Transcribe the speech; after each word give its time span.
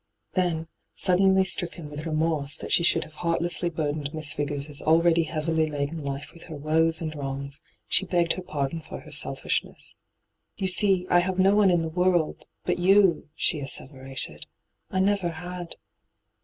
Then, 0.33 0.67
suddenly 0.95 1.43
stricken 1.45 1.87
with 1.91 2.05
remorBe 2.05 2.57
that 2.61 2.71
she 2.71 2.81
should 2.81 3.03
have 3.03 3.13
heartlessly 3.21 3.69
burdened 3.69 4.15
Miss 4.15 4.33
Vigors' 4.33 4.81
already 4.81 5.25
heavily 5.25 5.67
laden 5.67 6.03
life 6.03 6.31
with 6.33 6.45
her 6.45 6.55
woes 6.55 7.01
and 7.01 7.13
wrongs, 7.13 7.61
she 7.87 8.07
begged 8.07 8.33
her 8.33 8.41
pardon 8.41 8.81
for 8.81 9.01
her 9.01 9.11
selfishness.' 9.11 9.93
You 10.57 10.69
see, 10.69 11.05
I 11.11 11.19
have 11.19 11.37
no 11.37 11.53
one 11.53 11.69
in 11.69 11.83
the 11.83 11.87
world— 11.87 12.47
but 12.65 12.79
you,* 12.79 13.29
she 13.35 13.59
asseverated.' 13.61 14.47
I 14.89 14.99
never 14.99 15.29
had. 15.29 15.75